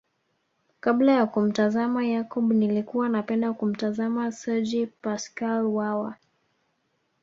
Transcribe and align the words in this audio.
Kabla 0.79 1.11
ya 1.11 1.25
kumtazama 1.25 2.03
Yakub 2.05 2.51
nilikuwa 2.53 3.09
napenda 3.09 3.53
kumtazama 3.53 4.31
Sergi 4.31 4.87
Paschal 4.87 5.65
Wawa 5.65 6.15